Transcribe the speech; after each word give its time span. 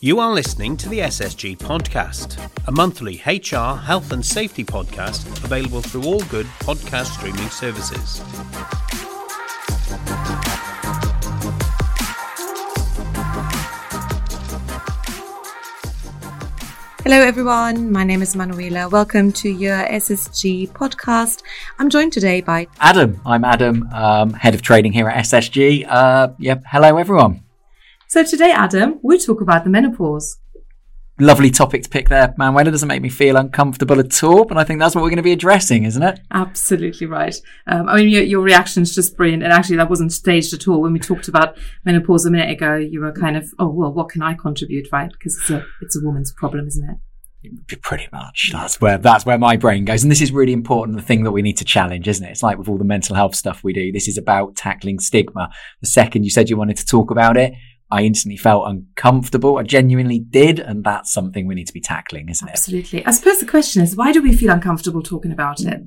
You 0.00 0.20
are 0.20 0.32
listening 0.32 0.76
to 0.76 0.88
the 0.88 1.00
SSG 1.00 1.58
Podcast, 1.58 2.38
a 2.68 2.70
monthly 2.70 3.20
HR, 3.26 3.76
health, 3.76 4.12
and 4.12 4.24
safety 4.24 4.64
podcast 4.64 5.26
available 5.42 5.82
through 5.82 6.04
all 6.04 6.20
good 6.26 6.46
podcast 6.60 7.06
streaming 7.06 7.48
services. 7.48 8.20
Hello, 17.02 17.16
everyone. 17.16 17.90
My 17.90 18.04
name 18.04 18.22
is 18.22 18.36
Manuela. 18.36 18.88
Welcome 18.88 19.32
to 19.32 19.48
your 19.48 19.78
SSG 19.78 20.68
podcast. 20.68 21.42
I'm 21.80 21.90
joined 21.90 22.12
today 22.12 22.40
by 22.40 22.68
Adam. 22.78 23.20
I'm 23.26 23.42
Adam, 23.42 23.88
um, 23.92 24.32
head 24.32 24.54
of 24.54 24.62
trading 24.62 24.92
here 24.92 25.08
at 25.08 25.24
SSG. 25.24 25.86
Uh, 25.88 26.28
yep. 26.38 26.62
Hello, 26.68 26.98
everyone. 26.98 27.42
So 28.10 28.24
today, 28.24 28.50
Adam, 28.52 29.00
we 29.02 29.18
talk 29.18 29.42
about 29.42 29.64
the 29.64 29.70
menopause. 29.70 30.38
Lovely 31.20 31.50
topic 31.50 31.82
to 31.82 31.90
pick 31.90 32.08
there, 32.08 32.34
Manuela. 32.38 32.68
It 32.68 32.70
doesn't 32.70 32.88
make 32.88 33.02
me 33.02 33.10
feel 33.10 33.36
uncomfortable 33.36 34.00
at 34.00 34.24
all, 34.24 34.46
but 34.46 34.56
I 34.56 34.64
think 34.64 34.80
that's 34.80 34.94
what 34.94 35.02
we're 35.02 35.10
going 35.10 35.18
to 35.18 35.22
be 35.22 35.32
addressing, 35.32 35.84
isn't 35.84 36.02
it? 36.02 36.18
Absolutely 36.30 37.06
right. 37.06 37.36
Um, 37.66 37.86
I 37.86 37.96
mean, 37.96 38.08
your, 38.08 38.22
your 38.22 38.40
reaction 38.40 38.82
is 38.82 38.94
just 38.94 39.14
brilliant. 39.14 39.42
And 39.42 39.52
actually, 39.52 39.76
that 39.76 39.90
wasn't 39.90 40.14
staged 40.14 40.54
at 40.54 40.66
all. 40.66 40.80
When 40.80 40.94
we 40.94 40.98
talked 40.98 41.28
about 41.28 41.58
menopause 41.84 42.24
a 42.24 42.30
minute 42.30 42.48
ago, 42.48 42.76
you 42.76 43.00
were 43.00 43.12
kind 43.12 43.36
of, 43.36 43.52
oh, 43.58 43.68
well, 43.68 43.92
what 43.92 44.08
can 44.08 44.22
I 44.22 44.32
contribute, 44.32 44.88
right? 44.90 45.12
Because 45.12 45.36
it's 45.36 45.50
a, 45.50 45.66
it's 45.82 45.94
a 45.94 46.00
woman's 46.02 46.32
problem, 46.32 46.66
isn't 46.66 46.88
it? 46.88 47.82
Pretty 47.82 48.08
much. 48.10 48.50
That's 48.54 48.80
where 48.80 48.96
that's 48.96 49.24
where 49.24 49.38
my 49.38 49.56
brain 49.56 49.84
goes, 49.84 50.02
and 50.02 50.10
this 50.10 50.20
is 50.20 50.32
really 50.32 50.52
important. 50.52 50.96
The 50.96 51.02
thing 51.04 51.22
that 51.22 51.30
we 51.30 51.40
need 51.40 51.56
to 51.58 51.64
challenge, 51.64 52.08
isn't 52.08 52.26
it? 52.26 52.30
It's 52.30 52.42
like 52.42 52.58
with 52.58 52.68
all 52.68 52.78
the 52.78 52.84
mental 52.84 53.14
health 53.14 53.36
stuff 53.36 53.62
we 53.62 53.72
do. 53.72 53.92
This 53.92 54.08
is 54.08 54.18
about 54.18 54.56
tackling 54.56 54.98
stigma. 54.98 55.50
The 55.80 55.86
second 55.86 56.24
you 56.24 56.30
said 56.30 56.50
you 56.50 56.56
wanted 56.56 56.78
to 56.78 56.84
talk 56.84 57.12
about 57.12 57.36
it, 57.36 57.54
I 57.90 58.02
instantly 58.02 58.36
felt 58.36 58.68
uncomfortable. 58.68 59.58
I 59.58 59.62
genuinely 59.62 60.18
did. 60.18 60.58
And 60.58 60.84
that's 60.84 61.12
something 61.12 61.46
we 61.46 61.54
need 61.54 61.66
to 61.68 61.72
be 61.72 61.80
tackling, 61.80 62.28
isn't 62.28 62.48
it? 62.48 62.52
Absolutely. 62.52 63.06
I 63.06 63.10
suppose 63.12 63.40
the 63.40 63.46
question 63.46 63.82
is, 63.82 63.96
why 63.96 64.12
do 64.12 64.22
we 64.22 64.36
feel 64.36 64.50
uncomfortable 64.50 65.02
talking 65.02 65.32
about 65.32 65.60
it? 65.60 65.82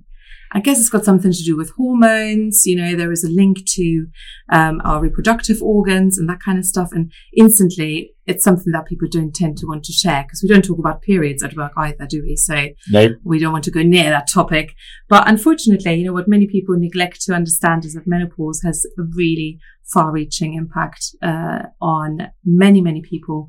I 0.53 0.59
guess 0.59 0.79
it's 0.79 0.89
got 0.89 1.05
something 1.05 1.31
to 1.31 1.43
do 1.43 1.55
with 1.55 1.71
hormones. 1.71 2.65
You 2.65 2.75
know, 2.75 2.95
there 2.95 3.11
is 3.11 3.23
a 3.23 3.29
link 3.29 3.65
to 3.65 4.07
um, 4.51 4.81
our 4.83 5.01
reproductive 5.01 5.61
organs 5.61 6.17
and 6.17 6.27
that 6.29 6.41
kind 6.43 6.57
of 6.57 6.65
stuff. 6.65 6.89
And 6.91 7.11
instantly, 7.37 8.13
it's 8.27 8.43
something 8.43 8.71
that 8.73 8.85
people 8.85 9.07
don't 9.09 9.33
tend 9.33 9.57
to 9.57 9.65
want 9.65 9.83
to 9.85 9.93
share 9.93 10.23
because 10.23 10.41
we 10.43 10.49
don't 10.49 10.63
talk 10.63 10.77
about 10.77 11.01
periods 11.01 11.41
at 11.41 11.55
work 11.55 11.71
either, 11.77 12.05
do 12.05 12.21
we? 12.21 12.35
So 12.35 12.67
nope. 12.89 13.13
we 13.23 13.39
don't 13.39 13.53
want 13.53 13.63
to 13.65 13.71
go 13.71 13.81
near 13.81 14.09
that 14.09 14.29
topic. 14.29 14.75
But 15.07 15.27
unfortunately, 15.27 15.95
you 15.95 16.05
know, 16.05 16.13
what 16.13 16.27
many 16.27 16.47
people 16.47 16.75
neglect 16.77 17.21
to 17.23 17.33
understand 17.33 17.85
is 17.85 17.93
that 17.93 18.07
menopause 18.07 18.61
has 18.63 18.85
a 18.97 19.03
really 19.15 19.59
far-reaching 19.93 20.53
impact 20.53 21.15
uh, 21.21 21.63
on 21.81 22.31
many, 22.45 22.81
many 22.81 23.01
people. 23.01 23.47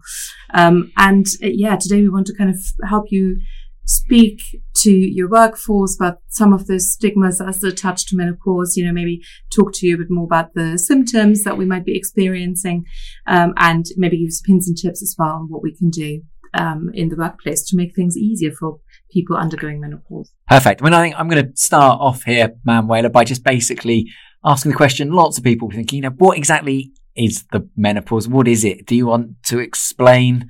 Um, 0.54 0.92
and 0.96 1.26
uh, 1.42 1.48
yeah, 1.48 1.76
today 1.76 2.00
we 2.00 2.08
want 2.08 2.26
to 2.28 2.34
kind 2.34 2.50
of 2.50 2.58
help 2.88 3.06
you 3.10 3.38
speak 3.84 4.40
to 4.74 4.90
your 4.90 5.28
workforce 5.28 5.96
about 5.96 6.18
some 6.28 6.52
of 6.52 6.66
the 6.66 6.78
stigmas 6.78 7.40
are 7.40 7.48
attached 7.48 8.08
to 8.08 8.16
menopause, 8.16 8.76
you 8.76 8.84
know, 8.84 8.92
maybe 8.92 9.22
talk 9.50 9.72
to 9.74 9.86
you 9.86 9.94
a 9.94 9.98
bit 9.98 10.10
more 10.10 10.24
about 10.24 10.54
the 10.54 10.78
symptoms 10.78 11.42
that 11.44 11.56
we 11.56 11.64
might 11.64 11.84
be 11.84 11.96
experiencing, 11.96 12.84
um, 13.26 13.54
and 13.56 13.86
maybe 13.96 14.22
give 14.22 14.32
some 14.32 14.44
pins 14.46 14.68
and 14.68 14.76
tips 14.76 15.02
as 15.02 15.14
well 15.18 15.30
on 15.30 15.48
what 15.48 15.62
we 15.62 15.74
can 15.74 15.90
do 15.90 16.22
um, 16.54 16.90
in 16.94 17.08
the 17.08 17.16
workplace 17.16 17.62
to 17.68 17.76
make 17.76 17.94
things 17.94 18.16
easier 18.16 18.52
for 18.52 18.78
people 19.10 19.36
undergoing 19.36 19.80
menopause. 19.80 20.32
Perfect. 20.48 20.82
I 20.82 20.84
mean, 20.84 20.94
I 20.94 21.02
think 21.02 21.14
I'm 21.18 21.28
going 21.28 21.46
to 21.46 21.56
start 21.56 22.00
off 22.00 22.24
here, 22.24 22.54
Manuela, 22.64 23.10
by 23.10 23.24
just 23.24 23.44
basically 23.44 24.10
asking 24.44 24.72
the 24.72 24.76
question. 24.76 25.12
Lots 25.12 25.38
of 25.38 25.44
people 25.44 25.70
thinking, 25.70 25.96
you 25.98 26.02
know, 26.02 26.14
what 26.16 26.36
exactly 26.36 26.92
is 27.14 27.44
the 27.52 27.68
menopause? 27.76 28.28
What 28.28 28.48
is 28.48 28.64
it? 28.64 28.86
Do 28.86 28.96
you 28.96 29.06
want 29.06 29.42
to 29.44 29.58
explain 29.58 30.48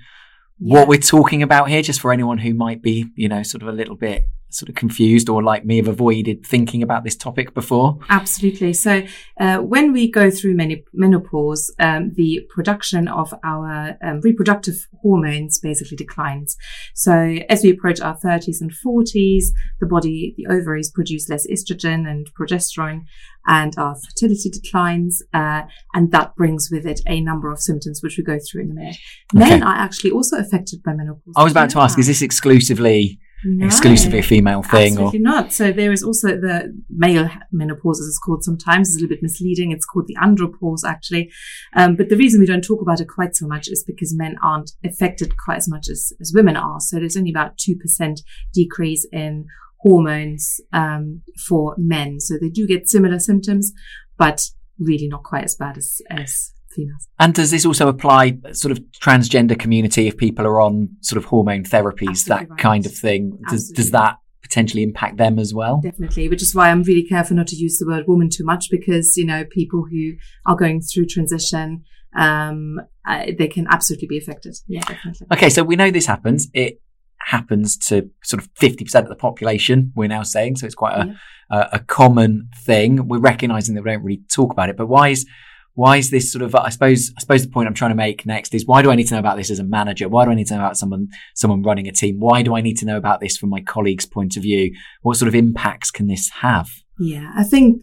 yeah. 0.58 0.78
what 0.78 0.88
we're 0.88 0.98
talking 0.98 1.42
about 1.42 1.68
here, 1.68 1.82
just 1.82 2.00
for 2.00 2.12
anyone 2.12 2.38
who 2.38 2.54
might 2.54 2.82
be, 2.82 3.06
you 3.14 3.28
know, 3.28 3.42
sort 3.42 3.62
of 3.62 3.68
a 3.68 3.72
little 3.72 3.96
bit 3.96 4.24
sort 4.52 4.68
of 4.68 4.74
confused 4.74 5.28
or 5.28 5.42
like 5.42 5.64
me 5.64 5.78
have 5.78 5.88
avoided 5.88 6.44
thinking 6.46 6.82
about 6.82 7.04
this 7.04 7.16
topic 7.16 7.54
before? 7.54 7.98
Absolutely. 8.08 8.72
So 8.72 9.02
uh, 9.40 9.58
when 9.58 9.92
we 9.92 10.10
go 10.10 10.30
through 10.30 10.54
many 10.54 10.84
menopause, 10.92 11.74
um, 11.78 12.12
the 12.14 12.46
production 12.54 13.08
of 13.08 13.34
our 13.44 13.96
um, 14.04 14.20
reproductive 14.20 14.86
hormones 15.00 15.58
basically 15.58 15.96
declines. 15.96 16.56
So 16.94 17.38
as 17.48 17.62
we 17.62 17.70
approach 17.70 18.00
our 18.00 18.16
30s 18.18 18.60
and 18.60 18.70
40s, 18.70 19.44
the 19.80 19.86
body, 19.86 20.34
the 20.36 20.46
ovaries 20.46 20.90
produce 20.90 21.28
less 21.28 21.46
estrogen 21.46 22.08
and 22.08 22.28
progesterone 22.34 23.02
and 23.46 23.74
our 23.76 23.96
fertility 23.96 24.50
declines. 24.50 25.22
Uh, 25.32 25.62
and 25.94 26.12
that 26.12 26.36
brings 26.36 26.68
with 26.70 26.86
it 26.86 27.00
a 27.06 27.20
number 27.20 27.50
of 27.50 27.60
symptoms, 27.60 28.00
which 28.02 28.16
we 28.16 28.24
go 28.24 28.38
through 28.38 28.62
in 28.62 28.70
a 28.70 28.74
minute. 28.74 28.96
Okay. 29.34 29.48
Men 29.48 29.62
are 29.62 29.74
actually 29.74 30.10
also 30.10 30.38
affected 30.38 30.82
by 30.82 30.92
menopause. 30.92 31.34
I 31.36 31.42
was 31.42 31.52
about 31.52 31.70
to 31.70 31.80
ask, 31.80 31.98
is 31.98 32.06
this 32.06 32.22
exclusively 32.22 33.18
no, 33.44 33.66
exclusively 33.66 34.20
a 34.20 34.22
female 34.22 34.62
thing. 34.62 34.92
Absolutely 34.92 35.18
or? 35.18 35.22
not. 35.22 35.52
So 35.52 35.72
there 35.72 35.92
is 35.92 36.02
also 36.02 36.28
the 36.28 36.72
male 36.90 37.28
menopause, 37.50 38.00
as 38.00 38.06
it's 38.06 38.18
called 38.18 38.44
sometimes. 38.44 38.88
It's 38.88 38.96
a 38.96 39.00
little 39.00 39.14
bit 39.14 39.22
misleading. 39.22 39.72
It's 39.72 39.84
called 39.84 40.06
the 40.06 40.16
andropause, 40.22 40.84
actually. 40.86 41.30
Um, 41.74 41.96
but 41.96 42.08
the 42.08 42.16
reason 42.16 42.40
we 42.40 42.46
don't 42.46 42.64
talk 42.64 42.80
about 42.80 43.00
it 43.00 43.08
quite 43.08 43.34
so 43.34 43.46
much 43.46 43.68
is 43.68 43.84
because 43.86 44.14
men 44.16 44.36
aren't 44.42 44.72
affected 44.84 45.34
quite 45.36 45.58
as 45.58 45.68
much 45.68 45.88
as, 45.90 46.12
as 46.20 46.32
women 46.34 46.56
are. 46.56 46.80
So 46.80 46.98
there's 46.98 47.16
only 47.16 47.30
about 47.30 47.58
2% 47.58 48.20
decrease 48.54 49.06
in 49.12 49.46
hormones 49.80 50.60
um, 50.72 51.22
for 51.46 51.74
men. 51.76 52.20
So 52.20 52.36
they 52.40 52.48
do 52.48 52.66
get 52.66 52.88
similar 52.88 53.18
symptoms, 53.18 53.72
but 54.16 54.42
really 54.78 55.08
not 55.08 55.24
quite 55.24 55.44
as 55.44 55.56
bad 55.56 55.76
as, 55.76 56.00
as 56.08 56.52
females. 56.74 57.08
And 57.18 57.34
does 57.34 57.50
this 57.50 57.64
also 57.64 57.88
apply 57.88 58.38
sort 58.52 58.72
of 58.72 58.78
transgender 59.00 59.58
community 59.58 60.06
if 60.08 60.16
people 60.16 60.46
are 60.46 60.60
on 60.60 60.88
sort 61.00 61.18
of 61.18 61.26
hormone 61.26 61.64
therapies, 61.64 62.10
Absolutely 62.10 62.46
that 62.46 62.50
right. 62.50 62.58
kind 62.58 62.86
of 62.86 62.94
thing? 62.94 63.38
Does, 63.48 63.70
does 63.70 63.90
that 63.92 64.16
potentially 64.42 64.82
impact 64.82 65.16
them 65.16 65.38
as 65.38 65.54
well? 65.54 65.80
Definitely, 65.82 66.28
which 66.28 66.42
is 66.42 66.54
why 66.54 66.70
I'm 66.70 66.82
really 66.82 67.04
careful 67.04 67.36
not 67.36 67.46
to 67.48 67.56
use 67.56 67.78
the 67.78 67.86
word 67.86 68.04
woman 68.06 68.28
too 68.28 68.44
much 68.44 68.68
because, 68.70 69.16
you 69.16 69.24
know, 69.24 69.44
people 69.50 69.86
who 69.90 70.12
are 70.46 70.56
going 70.56 70.80
through 70.82 71.06
transition, 71.06 71.84
um, 72.16 72.80
uh, 73.06 73.26
they 73.38 73.48
can 73.48 73.66
absolutely 73.70 74.08
be 74.08 74.18
affected. 74.18 74.56
Yeah, 74.66 74.80
definitely. 74.80 75.26
Okay, 75.32 75.48
so 75.48 75.62
we 75.62 75.76
know 75.76 75.90
this 75.90 76.06
happens. 76.06 76.48
It 76.52 76.80
happens 77.26 77.76
to 77.76 78.10
sort 78.22 78.42
of 78.42 78.52
50% 78.54 78.94
of 79.02 79.08
the 79.08 79.16
population, 79.16 79.92
we're 79.94 80.08
now 80.08 80.22
saying. 80.22 80.56
So 80.56 80.66
it's 80.66 80.74
quite 80.74 80.94
a, 80.94 81.06
yeah. 81.06 81.68
a, 81.72 81.76
a 81.76 81.78
common 81.78 82.48
thing. 82.64 83.08
We're 83.08 83.20
recognizing 83.20 83.74
that 83.74 83.84
we 83.84 83.90
don't 83.90 84.02
really 84.02 84.22
talk 84.30 84.52
about 84.52 84.68
it, 84.68 84.76
but 84.76 84.86
why 84.86 85.10
is 85.10 85.26
why 85.74 85.96
is 85.96 86.10
this 86.10 86.30
sort 86.30 86.42
of 86.42 86.54
i 86.54 86.68
suppose 86.68 87.12
i 87.16 87.20
suppose 87.20 87.42
the 87.42 87.50
point 87.50 87.66
i'm 87.66 87.74
trying 87.74 87.90
to 87.90 87.96
make 87.96 88.26
next 88.26 88.54
is 88.54 88.66
why 88.66 88.82
do 88.82 88.90
i 88.90 88.94
need 88.94 89.06
to 89.06 89.14
know 89.14 89.20
about 89.20 89.36
this 89.36 89.50
as 89.50 89.58
a 89.58 89.64
manager? 89.64 90.08
Why 90.08 90.24
do 90.24 90.30
i 90.30 90.34
need 90.34 90.46
to 90.48 90.54
know 90.54 90.60
about 90.60 90.76
someone 90.76 91.08
someone 91.34 91.62
running 91.62 91.88
a 91.88 91.92
team? 91.92 92.20
Why 92.20 92.42
do 92.42 92.54
i 92.54 92.60
need 92.60 92.78
to 92.78 92.86
know 92.86 92.96
about 92.96 93.20
this 93.20 93.36
from 93.36 93.50
my 93.50 93.60
colleagues 93.60 94.06
point 94.06 94.36
of 94.36 94.42
view? 94.42 94.74
What 95.02 95.16
sort 95.16 95.28
of 95.28 95.34
impacts 95.34 95.90
can 95.90 96.06
this 96.06 96.30
have? 96.40 96.68
Yeah 96.98 97.30
i 97.36 97.44
think 97.44 97.82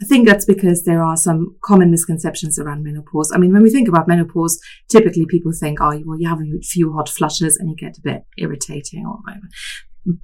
I 0.00 0.04
think 0.04 0.28
that's 0.28 0.44
because 0.44 0.84
there 0.84 1.02
are 1.02 1.16
some 1.16 1.56
common 1.64 1.90
misconceptions 1.90 2.56
around 2.56 2.84
menopause. 2.84 3.32
I 3.34 3.38
mean, 3.38 3.52
when 3.52 3.64
we 3.64 3.70
think 3.70 3.88
about 3.88 4.06
menopause, 4.06 4.60
typically 4.88 5.26
people 5.26 5.50
think, 5.50 5.80
oh, 5.80 6.00
well, 6.06 6.20
you 6.20 6.28
have 6.28 6.38
a 6.38 6.60
few 6.62 6.92
hot 6.92 7.08
flushes 7.08 7.56
and 7.56 7.68
you 7.68 7.74
get 7.74 7.98
a 7.98 8.00
bit 8.00 8.22
irritating 8.36 9.04
or 9.04 9.18
whatever 9.24 9.48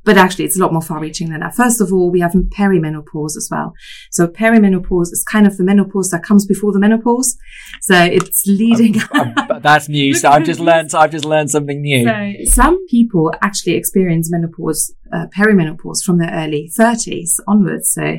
but 0.04 0.16
actually 0.16 0.44
it's 0.44 0.56
a 0.56 0.60
lot 0.60 0.72
more 0.72 0.82
far 0.82 1.00
reaching 1.00 1.30
than 1.30 1.40
that. 1.40 1.54
First 1.54 1.80
of 1.80 1.92
all, 1.92 2.10
we 2.10 2.20
have 2.20 2.32
perimenopause 2.32 3.36
as 3.36 3.48
well. 3.50 3.74
So 4.10 4.26
perimenopause 4.26 5.12
is 5.12 5.24
kind 5.30 5.46
of 5.46 5.56
the 5.56 5.64
menopause 5.64 6.10
that 6.10 6.22
comes 6.22 6.46
before 6.46 6.72
the 6.72 6.78
menopause. 6.78 7.36
So 7.80 7.96
it's 7.96 8.46
leading. 8.46 9.00
Um, 9.14 9.34
um, 9.36 9.60
that's 9.62 9.88
new. 9.88 10.14
so 10.14 10.28
I've 10.28 10.44
just 10.44 10.58
learned, 10.58 10.92
I've 10.94 11.10
just 11.10 11.24
learned 11.24 11.50
something 11.50 11.80
new. 11.80 12.04
So 12.04 12.50
some 12.50 12.86
people 12.86 13.32
actually 13.42 13.74
experience 13.74 14.30
menopause, 14.30 14.92
uh, 15.12 15.26
perimenopause 15.36 16.02
from 16.02 16.18
their 16.18 16.30
early 16.32 16.70
thirties 16.74 17.38
onwards. 17.46 17.92
So, 17.92 18.16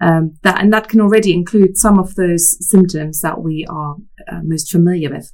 um, 0.00 0.34
that, 0.42 0.60
and 0.60 0.72
that 0.72 0.88
can 0.88 1.00
already 1.00 1.32
include 1.32 1.76
some 1.76 1.98
of 1.98 2.14
those 2.14 2.56
symptoms 2.68 3.20
that 3.22 3.40
we 3.40 3.66
are 3.68 3.96
uh, 4.30 4.40
most 4.44 4.70
familiar 4.70 5.10
with. 5.10 5.32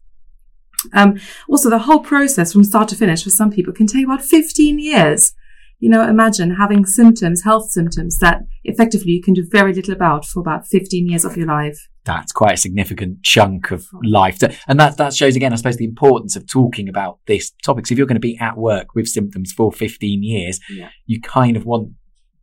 Um, 0.94 1.20
also, 1.48 1.68
the 1.68 1.80
whole 1.80 2.00
process 2.00 2.52
from 2.52 2.64
start 2.64 2.88
to 2.88 2.96
finish 2.96 3.24
for 3.24 3.30
some 3.30 3.50
people 3.50 3.72
can 3.72 3.86
take 3.86 4.04
about 4.04 4.22
15 4.22 4.78
years 4.78 5.34
you 5.82 5.88
know, 5.88 6.08
imagine 6.08 6.55
having 6.55 6.87
symptoms, 6.87 7.43
health 7.43 7.73
symptoms 7.73 8.19
that 8.19 8.43
effectively 8.62 9.11
you 9.11 9.20
can 9.20 9.34
do 9.34 9.44
very 9.50 9.75
little 9.75 9.93
about 9.93 10.25
for 10.25 10.38
about 10.38 10.64
15 10.64 11.08
years 11.08 11.25
of 11.25 11.37
your 11.37 11.49
life. 11.49 11.88
That's 12.05 12.31
quite 12.31 12.55
a 12.55 12.56
significant 12.56 13.25
chunk 13.25 13.73
of 13.73 13.88
oh. 13.93 13.99
life. 14.05 14.38
And 14.69 14.79
that, 14.79 14.96
that 14.99 15.12
shows 15.12 15.34
again, 15.34 15.52
I 15.52 15.56
suppose, 15.56 15.79
the 15.79 15.84
importance 15.84 16.37
of 16.37 16.46
talking 16.46 16.88
about 16.88 17.19
this 17.26 17.50
topic. 17.64 17.88
So 17.88 17.94
if 17.94 17.99
you're 17.99 18.06
going 18.06 18.14
to 18.14 18.20
be 18.20 18.38
at 18.38 18.56
work 18.56 18.94
with 18.94 19.08
symptoms 19.08 19.52
for 19.52 19.73
15 19.73 20.23
years, 20.23 20.61
yeah. 20.70 20.90
you 21.06 21.20
kind 21.20 21.56
of 21.56 21.67
want 21.67 21.94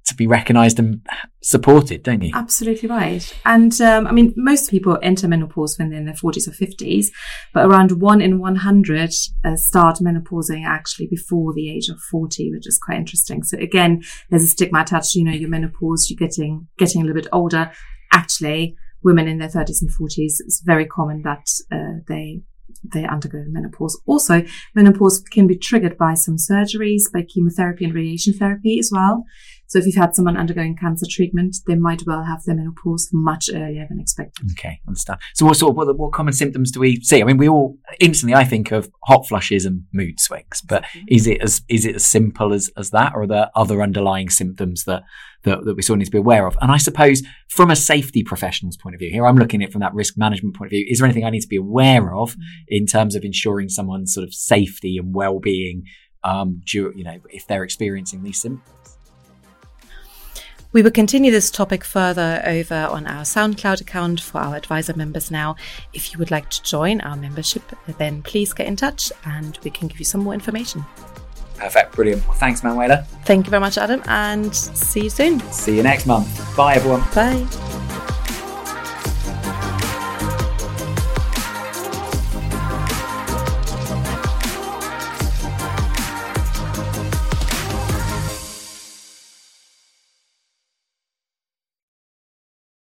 to 0.09 0.15
be 0.15 0.27
recognised 0.27 0.79
and 0.79 1.01
supported, 1.41 2.03
don't 2.03 2.21
you? 2.21 2.31
Absolutely 2.35 2.89
right. 2.89 3.33
And 3.45 3.79
um, 3.81 4.07
I 4.07 4.11
mean, 4.11 4.33
most 4.35 4.69
people 4.69 4.97
enter 5.01 5.27
menopause 5.27 5.77
when 5.77 5.89
they're 5.89 5.99
in 5.99 6.05
their 6.05 6.13
40s 6.13 6.47
or 6.47 6.51
50s, 6.51 7.07
but 7.53 7.65
around 7.65 8.01
one 8.01 8.21
in 8.21 8.39
100 8.39 9.11
uh, 9.45 9.55
start 9.55 9.97
menopausing 9.97 10.65
actually 10.65 11.07
before 11.07 11.53
the 11.53 11.71
age 11.71 11.89
of 11.89 11.99
40, 12.11 12.51
which 12.51 12.67
is 12.67 12.79
quite 12.83 12.97
interesting. 12.97 13.43
So 13.43 13.57
again, 13.57 14.01
there's 14.29 14.43
a 14.43 14.47
stigma 14.47 14.81
attached. 14.81 15.15
You 15.15 15.23
know, 15.23 15.31
your 15.31 15.49
menopause, 15.49 16.09
you're 16.09 16.27
getting 16.27 16.67
getting 16.77 17.01
a 17.01 17.05
little 17.05 17.21
bit 17.21 17.29
older. 17.31 17.71
Actually, 18.11 18.75
women 19.03 19.27
in 19.27 19.37
their 19.37 19.49
30s 19.49 19.81
and 19.81 19.89
40s, 19.89 20.35
it's 20.39 20.61
very 20.65 20.85
common 20.85 21.21
that 21.23 21.45
uh, 21.71 22.01
they 22.07 22.41
they 22.83 23.05
undergo 23.05 23.43
menopause. 23.47 23.99
Also, 24.05 24.43
menopause 24.75 25.21
can 25.31 25.47
be 25.47 25.57
triggered 25.57 25.97
by 25.97 26.13
some 26.13 26.37
surgeries, 26.37 27.03
by 27.13 27.23
chemotherapy 27.23 27.85
and 27.85 27.93
radiation 27.93 28.33
therapy 28.33 28.79
as 28.79 28.91
well. 28.93 29.25
So 29.69 29.77
if 29.77 29.85
you've 29.85 29.95
had 29.95 30.15
someone 30.15 30.35
undergoing 30.35 30.75
cancer 30.75 31.05
treatment, 31.07 31.57
they 31.67 31.75
might 31.75 32.01
well 32.07 32.23
have 32.23 32.43
their 32.43 32.55
menopause 32.55 33.07
much 33.13 33.49
earlier 33.53 33.85
than 33.87 33.99
expected. 33.99 34.49
Okay, 34.53 34.79
understand. 34.87 35.19
So 35.35 35.45
what 35.45 35.57
sort 35.57 35.71
of 35.71 35.77
what, 35.77 35.95
what 35.95 36.11
common 36.11 36.33
symptoms 36.33 36.71
do 36.71 36.79
we 36.79 36.99
see? 37.01 37.21
I 37.21 37.23
mean, 37.23 37.37
we 37.37 37.47
all 37.47 37.77
instantly 37.99 38.33
I 38.33 38.45
think 38.45 38.71
of 38.71 38.89
hot 39.03 39.27
flushes 39.27 39.65
and 39.65 39.83
mood 39.93 40.19
swings, 40.19 40.61
but 40.61 40.83
mm-hmm. 40.85 41.05
is 41.07 41.27
it 41.27 41.41
as 41.41 41.61
is 41.69 41.85
it 41.85 41.95
as 41.95 42.05
simple 42.05 42.51
as 42.51 42.71
as 42.77 42.89
that, 42.89 43.13
or 43.13 43.23
are 43.23 43.27
there 43.27 43.51
other 43.55 43.83
underlying 43.83 44.29
symptoms 44.29 44.85
that 44.85 45.03
that, 45.43 45.63
that 45.65 45.75
we 45.75 45.83
sort 45.83 45.97
of 45.97 45.99
need 45.99 46.05
to 46.05 46.11
be 46.11 46.17
aware 46.17 46.47
of? 46.47 46.57
And 46.61 46.71
I 46.71 46.77
suppose 46.77 47.21
from 47.49 47.69
a 47.69 47.75
safety 47.75 48.23
professional's 48.23 48.75
point 48.75 48.95
of 48.95 48.99
view, 48.99 49.11
here 49.11 49.27
I'm 49.27 49.37
looking 49.37 49.61
at 49.61 49.69
it 49.69 49.71
from 49.71 49.81
that 49.81 49.93
risk 49.93 50.17
management 50.17 50.55
point 50.55 50.69
of 50.69 50.71
view. 50.71 50.85
Is 50.89 50.97
there 50.97 51.05
anything 51.05 51.25
I 51.25 51.29
need 51.29 51.41
to 51.41 51.47
be 51.47 51.57
aware 51.57 52.15
of 52.15 52.31
mm-hmm. 52.31 52.41
in 52.69 52.87
terms 52.87 53.13
of 53.13 53.23
ensuring 53.23 53.69
someone's 53.69 54.15
sort 54.15 54.23
of 54.23 54.33
safety 54.33 54.97
and 54.97 55.13
well 55.13 55.39
being? 55.39 55.83
Um, 56.21 56.61
you 56.73 57.03
know, 57.03 57.17
if 57.29 57.47
they're 57.47 57.63
experiencing 57.63 58.23
these 58.23 58.41
symptoms. 58.41 58.97
We 60.71 60.83
will 60.83 60.91
continue 60.91 61.31
this 61.31 61.49
topic 61.49 61.83
further 61.83 62.43
over 62.45 62.75
on 62.75 63.07
our 63.07 63.23
SoundCloud 63.23 63.81
account 63.81 64.21
for 64.21 64.37
our 64.37 64.55
advisor 64.55 64.93
members 64.95 65.31
now. 65.31 65.55
If 65.93 66.13
you 66.13 66.19
would 66.19 66.29
like 66.29 66.51
to 66.51 66.61
join 66.61 67.01
our 67.01 67.15
membership, 67.15 67.63
then 67.97 68.21
please 68.21 68.53
get 68.53 68.67
in 68.67 68.75
touch 68.75 69.11
and 69.25 69.57
we 69.63 69.71
can 69.71 69.87
give 69.87 69.97
you 69.97 70.05
some 70.05 70.21
more 70.21 70.35
information. 70.35 70.85
Perfect. 71.57 71.95
Brilliant. 71.95 72.23
Thanks, 72.35 72.63
Manuela. 72.63 73.03
Thank 73.25 73.47
you 73.47 73.49
very 73.49 73.61
much, 73.61 73.79
Adam, 73.79 74.03
and 74.05 74.55
see 74.55 75.05
you 75.05 75.09
soon. 75.09 75.39
See 75.51 75.75
you 75.75 75.83
next 75.83 76.05
month. 76.05 76.55
Bye, 76.55 76.75
everyone. 76.75 77.01
Bye. 77.15 77.68